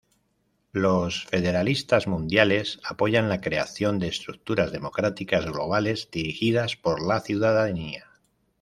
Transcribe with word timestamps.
Los 0.71 1.25
Federalistas 1.27 2.07
Mundiales 2.07 2.79
apoyan 2.89 3.29
la 3.29 3.39
creación 3.39 3.99
de 3.99 4.07
estructuras 4.07 4.71
democráticas 4.71 5.45
globales 5.45 6.09
dirigidas 6.11 6.75
por 6.75 7.05
la 7.05 7.19
ciudadanía. 7.19 8.07